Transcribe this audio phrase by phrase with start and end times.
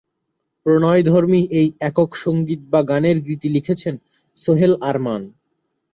[0.65, 3.95] প্রণয়ধর্মী এই একক সঙ্গীত বা গানের গীতি লিখেছেন
[4.37, 5.21] সোহেল আরমান।